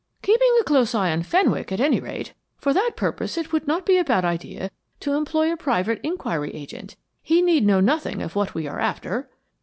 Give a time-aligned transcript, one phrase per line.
[0.23, 2.33] "Keeping a close eye upon Fenwick at any rate.
[2.57, 6.49] For that purpose it would not be a bad idea to employ a private inquiry
[6.55, 6.95] agent.
[7.21, 9.29] He need know nothing of what we are after."